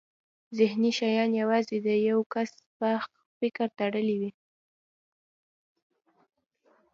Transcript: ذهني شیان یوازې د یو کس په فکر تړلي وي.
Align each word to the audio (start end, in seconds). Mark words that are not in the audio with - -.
ذهني 0.57 0.91
شیان 0.99 1.31
یوازې 1.41 1.77
د 1.87 1.89
یو 2.09 2.19
کس 2.33 2.51
په 2.77 2.89
فکر 3.39 3.67
تړلي 3.77 4.15
وي. 4.21 4.31